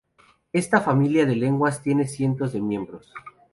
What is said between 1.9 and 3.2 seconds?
cientos de miembros.